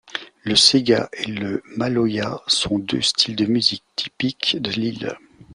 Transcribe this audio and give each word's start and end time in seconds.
Le 0.45 0.55
séga 0.55 1.09
et 1.13 1.25
le 1.27 1.61
maloya 1.77 2.41
sont 2.47 2.79
deux 2.79 3.01
styles 3.03 3.35
de 3.35 3.45
musique 3.45 3.83
typiques 3.95 4.57
de 4.59 4.71
l'île. 4.71 5.15